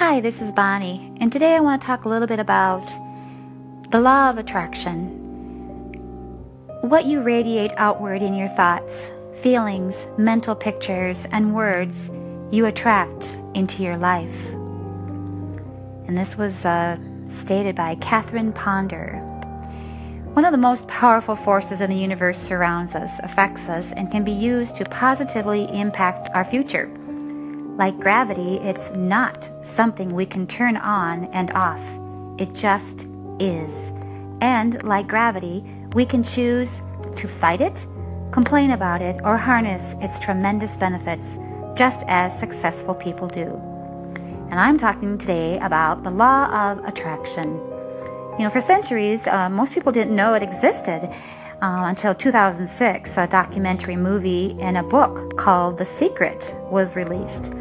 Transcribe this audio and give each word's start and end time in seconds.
Hi, 0.00 0.18
this 0.18 0.40
is 0.40 0.50
Bonnie, 0.50 1.12
and 1.20 1.30
today 1.30 1.54
I 1.54 1.60
want 1.60 1.82
to 1.82 1.86
talk 1.86 2.06
a 2.06 2.08
little 2.08 2.26
bit 2.26 2.40
about 2.40 2.86
the 3.90 4.00
law 4.00 4.30
of 4.30 4.38
attraction. 4.38 5.08
What 6.80 7.04
you 7.04 7.20
radiate 7.20 7.72
outward 7.76 8.22
in 8.22 8.34
your 8.34 8.48
thoughts, 8.48 9.10
feelings, 9.42 10.06
mental 10.16 10.54
pictures, 10.54 11.26
and 11.32 11.54
words, 11.54 12.08
you 12.50 12.64
attract 12.64 13.38
into 13.52 13.82
your 13.82 13.98
life. 13.98 14.42
And 16.06 16.16
this 16.16 16.34
was 16.34 16.64
uh, 16.64 16.96
stated 17.26 17.76
by 17.76 17.96
Catherine 17.96 18.54
Ponder. 18.54 19.18
One 20.32 20.46
of 20.46 20.52
the 20.52 20.56
most 20.56 20.88
powerful 20.88 21.36
forces 21.36 21.82
in 21.82 21.90
the 21.90 21.96
universe 21.96 22.38
surrounds 22.38 22.94
us, 22.94 23.18
affects 23.18 23.68
us, 23.68 23.92
and 23.92 24.10
can 24.10 24.24
be 24.24 24.32
used 24.32 24.76
to 24.76 24.86
positively 24.86 25.68
impact 25.78 26.30
our 26.32 26.46
future. 26.46 26.90
Like 27.76 27.98
gravity, 27.98 28.56
it's 28.56 28.90
not 28.94 29.48
something 29.62 30.14
we 30.14 30.26
can 30.26 30.46
turn 30.46 30.76
on 30.76 31.24
and 31.32 31.50
off. 31.52 31.80
It 32.38 32.54
just 32.54 33.06
is. 33.38 33.90
And 34.40 34.82
like 34.82 35.08
gravity, 35.08 35.64
we 35.94 36.04
can 36.04 36.22
choose 36.22 36.80
to 37.16 37.28
fight 37.28 37.60
it, 37.60 37.86
complain 38.32 38.70
about 38.70 39.02
it, 39.02 39.20
or 39.24 39.36
harness 39.36 39.94
its 40.00 40.18
tremendous 40.18 40.76
benefits, 40.76 41.38
just 41.76 42.04
as 42.06 42.38
successful 42.38 42.94
people 42.94 43.28
do. 43.28 43.60
And 44.50 44.58
I'm 44.58 44.78
talking 44.78 45.16
today 45.16 45.58
about 45.58 46.02
the 46.02 46.10
law 46.10 46.46
of 46.46 46.84
attraction. 46.84 47.54
You 48.38 48.44
know, 48.44 48.50
for 48.50 48.60
centuries, 48.60 49.26
uh, 49.26 49.48
most 49.48 49.74
people 49.74 49.92
didn't 49.92 50.16
know 50.16 50.34
it 50.34 50.42
existed 50.42 51.12
uh, 51.62 51.84
until 51.86 52.14
2006. 52.14 53.16
A 53.16 53.26
documentary 53.26 53.96
movie 53.96 54.56
and 54.60 54.78
a 54.78 54.82
book 54.82 55.36
called 55.36 55.78
The 55.78 55.84
Secret 55.84 56.54
was 56.70 56.96
released. 56.96 57.52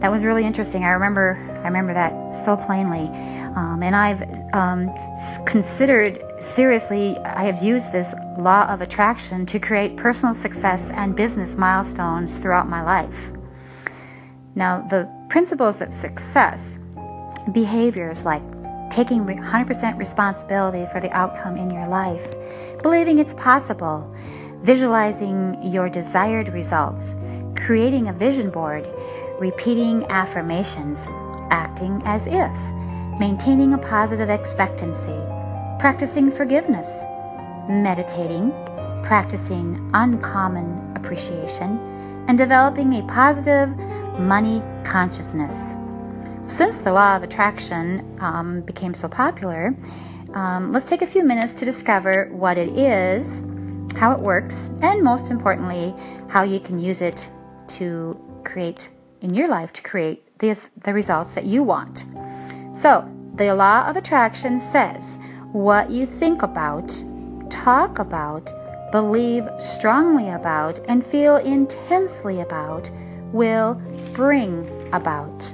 That 0.00 0.10
was 0.10 0.24
really 0.24 0.44
interesting. 0.44 0.84
I 0.84 0.90
remember, 0.90 1.36
I 1.62 1.66
remember 1.66 1.92
that 1.94 2.34
so 2.34 2.56
plainly. 2.56 3.08
Um, 3.56 3.82
and 3.82 3.96
I've 3.96 4.22
um, 4.54 4.94
considered 5.44 6.22
seriously, 6.40 7.18
I 7.18 7.44
have 7.44 7.62
used 7.62 7.90
this 7.92 8.14
law 8.38 8.66
of 8.68 8.80
attraction 8.80 9.44
to 9.46 9.58
create 9.58 9.96
personal 9.96 10.34
success 10.34 10.92
and 10.92 11.16
business 11.16 11.56
milestones 11.56 12.38
throughout 12.38 12.68
my 12.68 12.82
life. 12.82 13.32
Now, 14.54 14.86
the 14.88 15.08
principles 15.28 15.80
of 15.80 15.92
success, 15.92 16.78
behaviors 17.52 18.24
like 18.24 18.42
taking 18.90 19.24
100% 19.24 19.98
responsibility 19.98 20.86
for 20.92 21.00
the 21.00 21.10
outcome 21.16 21.56
in 21.56 21.70
your 21.70 21.86
life, 21.88 22.34
believing 22.82 23.18
it's 23.18 23.34
possible, 23.34 24.14
visualizing 24.62 25.60
your 25.62 25.88
desired 25.88 26.48
results, 26.48 27.14
creating 27.56 28.08
a 28.08 28.12
vision 28.12 28.50
board, 28.50 28.86
repeating 29.38 30.04
affirmations, 30.10 31.06
acting 31.50 32.02
as 32.04 32.26
if, 32.26 32.52
maintaining 33.18 33.74
a 33.74 33.78
positive 33.78 34.30
expectancy, 34.30 35.18
practicing 35.78 36.30
forgiveness, 36.30 37.04
meditating, 37.68 38.50
practicing 39.02 39.90
uncommon 39.94 40.92
appreciation, 40.96 41.78
and 42.28 42.36
developing 42.36 42.94
a 42.94 43.02
positive 43.04 43.68
money 44.18 44.62
consciousness. 44.84 45.74
Since 46.48 46.80
the 46.80 46.94
law 46.94 47.14
of 47.14 47.22
attraction 47.22 48.16
um, 48.20 48.62
became 48.62 48.94
so 48.94 49.06
popular, 49.06 49.76
um, 50.32 50.72
let's 50.72 50.88
take 50.88 51.02
a 51.02 51.06
few 51.06 51.22
minutes 51.22 51.52
to 51.54 51.66
discover 51.66 52.30
what 52.32 52.56
it 52.56 52.70
is, 52.70 53.42
how 53.96 54.12
it 54.12 54.18
works, 54.18 54.70
and 54.80 55.02
most 55.02 55.30
importantly, 55.30 55.94
how 56.28 56.44
you 56.44 56.58
can 56.58 56.78
use 56.78 57.02
it 57.02 57.28
to 57.68 58.18
create 58.44 58.88
in 59.20 59.34
your 59.34 59.46
life 59.46 59.74
to 59.74 59.82
create 59.82 60.38
this, 60.38 60.70
the 60.84 60.94
results 60.94 61.34
that 61.34 61.44
you 61.44 61.62
want. 61.62 62.06
So, 62.72 63.06
the 63.34 63.54
law 63.54 63.86
of 63.86 63.96
attraction 63.96 64.58
says 64.58 65.18
what 65.52 65.90
you 65.90 66.06
think 66.06 66.42
about, 66.42 66.88
talk 67.50 67.98
about, 67.98 68.50
believe 68.90 69.46
strongly 69.58 70.30
about, 70.30 70.80
and 70.88 71.04
feel 71.04 71.36
intensely 71.36 72.40
about 72.40 72.88
will 73.34 73.74
bring 74.14 74.66
about. 74.94 75.52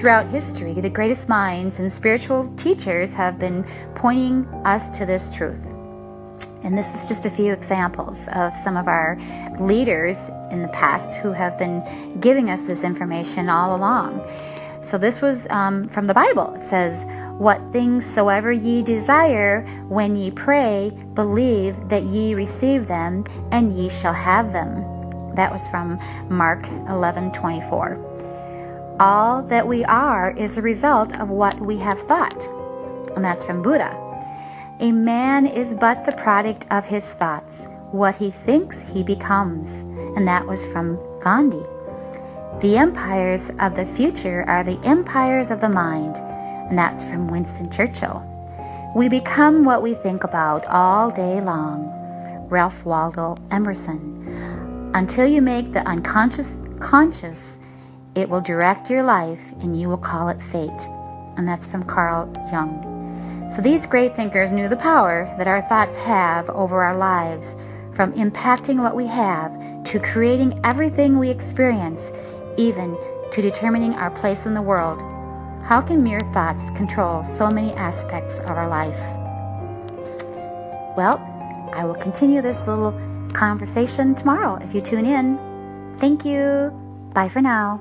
Throughout 0.00 0.28
history, 0.28 0.72
the 0.72 0.88
greatest 0.88 1.28
minds 1.28 1.78
and 1.78 1.92
spiritual 1.92 2.50
teachers 2.56 3.12
have 3.12 3.38
been 3.38 3.66
pointing 3.94 4.46
us 4.64 4.88
to 4.96 5.04
this 5.04 5.28
truth. 5.28 5.62
And 6.62 6.76
this 6.76 6.94
is 6.94 7.06
just 7.06 7.26
a 7.26 7.30
few 7.30 7.52
examples 7.52 8.26
of 8.28 8.56
some 8.56 8.78
of 8.78 8.88
our 8.88 9.18
leaders 9.58 10.30
in 10.50 10.62
the 10.62 10.68
past 10.68 11.12
who 11.16 11.32
have 11.32 11.58
been 11.58 12.18
giving 12.18 12.48
us 12.48 12.66
this 12.66 12.82
information 12.82 13.50
all 13.50 13.76
along. 13.76 14.26
So 14.80 14.96
this 14.96 15.20
was 15.20 15.46
um, 15.50 15.86
from 15.90 16.06
the 16.06 16.14
Bible. 16.14 16.54
It 16.54 16.64
says, 16.64 17.04
What 17.36 17.60
things 17.70 18.06
soever 18.06 18.52
ye 18.52 18.82
desire 18.82 19.66
when 19.90 20.16
ye 20.16 20.30
pray, 20.30 20.98
believe 21.12 21.76
that 21.90 22.04
ye 22.04 22.34
receive 22.34 22.86
them, 22.86 23.26
and 23.52 23.70
ye 23.76 23.90
shall 23.90 24.14
have 24.14 24.54
them. 24.54 24.76
That 25.34 25.52
was 25.52 25.68
from 25.68 26.00
Mark 26.30 26.66
11 26.88 27.32
24. 27.32 28.29
All 29.00 29.40
that 29.44 29.66
we 29.66 29.82
are 29.86 30.32
is 30.32 30.58
a 30.58 30.62
result 30.62 31.18
of 31.18 31.30
what 31.30 31.58
we 31.58 31.78
have 31.78 31.98
thought. 32.00 32.46
And 33.16 33.24
that's 33.24 33.46
from 33.46 33.62
Buddha. 33.62 33.96
A 34.80 34.92
man 34.92 35.46
is 35.46 35.74
but 35.74 36.04
the 36.04 36.12
product 36.12 36.66
of 36.70 36.84
his 36.84 37.14
thoughts. 37.14 37.66
What 37.92 38.14
he 38.14 38.30
thinks, 38.30 38.82
he 38.82 39.02
becomes. 39.02 39.80
And 40.16 40.28
that 40.28 40.46
was 40.46 40.66
from 40.66 40.98
Gandhi. 41.22 41.64
The 42.60 42.76
empires 42.76 43.50
of 43.58 43.74
the 43.74 43.86
future 43.86 44.44
are 44.46 44.62
the 44.62 44.78
empires 44.84 45.50
of 45.50 45.62
the 45.62 45.70
mind. 45.70 46.18
And 46.18 46.76
that's 46.76 47.02
from 47.02 47.28
Winston 47.28 47.70
Churchill. 47.70 48.22
We 48.94 49.08
become 49.08 49.64
what 49.64 49.82
we 49.82 49.94
think 49.94 50.24
about 50.24 50.66
all 50.66 51.10
day 51.10 51.40
long. 51.40 51.90
Ralph 52.50 52.84
Waldo 52.84 53.38
Emerson. 53.50 54.92
Until 54.94 55.26
you 55.26 55.40
make 55.40 55.72
the 55.72 55.88
unconscious 55.88 56.60
conscious, 56.80 57.58
it 58.14 58.28
will 58.28 58.40
direct 58.40 58.90
your 58.90 59.02
life 59.02 59.52
and 59.60 59.78
you 59.78 59.88
will 59.88 59.96
call 59.96 60.28
it 60.28 60.42
fate. 60.42 60.88
And 61.36 61.46
that's 61.46 61.66
from 61.66 61.82
Carl 61.82 62.32
Jung. 62.50 63.48
So 63.54 63.62
these 63.62 63.86
great 63.86 64.14
thinkers 64.14 64.52
knew 64.52 64.68
the 64.68 64.76
power 64.76 65.32
that 65.38 65.48
our 65.48 65.62
thoughts 65.62 65.96
have 65.98 66.48
over 66.50 66.82
our 66.82 66.96
lives, 66.96 67.54
from 67.94 68.12
impacting 68.12 68.80
what 68.80 68.94
we 68.94 69.06
have 69.06 69.84
to 69.84 69.98
creating 69.98 70.60
everything 70.64 71.18
we 71.18 71.30
experience, 71.30 72.12
even 72.56 72.96
to 73.32 73.42
determining 73.42 73.94
our 73.94 74.10
place 74.10 74.46
in 74.46 74.54
the 74.54 74.62
world. 74.62 75.00
How 75.64 75.80
can 75.80 76.02
mere 76.02 76.20
thoughts 76.32 76.70
control 76.76 77.24
so 77.24 77.50
many 77.50 77.72
aspects 77.72 78.38
of 78.40 78.50
our 78.50 78.68
life? 78.68 78.98
Well, 80.96 81.18
I 81.72 81.84
will 81.84 81.94
continue 81.94 82.42
this 82.42 82.66
little 82.66 82.92
conversation 83.32 84.14
tomorrow 84.14 84.56
if 84.62 84.74
you 84.74 84.80
tune 84.80 85.06
in. 85.06 85.38
Thank 85.98 86.24
you. 86.24 86.70
Bye 87.14 87.28
for 87.28 87.40
now. 87.40 87.80